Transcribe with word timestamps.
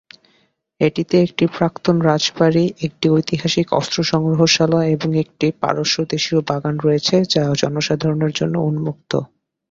এটিতে 0.81 1.15
একটি 1.21 1.45
প্রাক্তন 1.57 1.95
রাজবাড়ী, 2.01 2.65
একটি 2.81 3.05
ঐতিহাসিক 3.09 3.67
অস্ত্র 3.73 3.97
সংগ্রহশালা 4.03 4.79
এবং 4.87 5.09
একটি 5.23 5.47
পারস্যদেশীয় 5.61 6.39
বাগান 6.49 6.75
রয়েছে, 6.77 7.15
যা 7.33 7.43
জনসাধারণের 7.61 8.33
জন্য 8.35 8.55
উন্মুক্ত। 8.69 9.11